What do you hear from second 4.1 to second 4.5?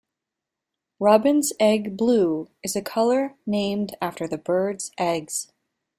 the